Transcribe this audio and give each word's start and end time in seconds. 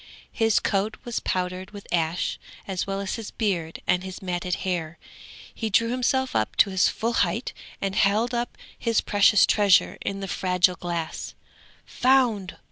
His 0.31 0.59
coat 0.59 0.97
was 1.05 1.19
powdered 1.19 1.69
with 1.69 1.85
ash, 1.91 2.39
as 2.67 2.87
well 2.87 3.01
as 3.01 3.17
his 3.17 3.29
beard 3.29 3.83
and 3.85 4.03
his 4.03 4.19
matted 4.19 4.55
hair. 4.65 4.97
He 5.53 5.69
drew 5.69 5.91
himself 5.91 6.35
up 6.35 6.55
to 6.55 6.71
his 6.71 6.87
full 6.89 7.13
height 7.13 7.53
and 7.79 7.93
held 7.95 8.33
up 8.33 8.57
his 8.79 8.99
precious 8.99 9.45
treasure, 9.45 9.99
in 10.01 10.19
the 10.19 10.27
fragile 10.27 10.75
glass: 10.75 11.35
"Found! 11.85 12.57